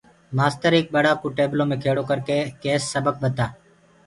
مآستر 0.37 0.71
ايڪ 0.77 0.85
ٻڙآ 0.93 1.13
ڪو 1.21 1.27
ٽيبلو 1.37 1.63
مي 1.69 1.77
کِيڙو 1.83 2.03
ڪرڪي 2.09 2.37
ڪيس 2.63 2.81
سبڪ 2.93 3.13
ٻتآ 3.21 3.45